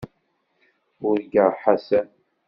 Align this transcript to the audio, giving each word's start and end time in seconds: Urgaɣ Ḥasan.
Urgaɣ 1.07 1.51
Ḥasan. 1.63 2.07